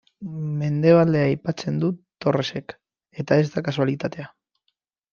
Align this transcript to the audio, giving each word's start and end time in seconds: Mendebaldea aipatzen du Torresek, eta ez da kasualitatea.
Mendebaldea 0.61 1.27
aipatzen 1.33 1.77
du 1.85 1.91
Torresek, 2.27 2.77
eta 3.25 3.41
ez 3.43 3.47
da 3.59 3.67
kasualitatea. 3.71 4.31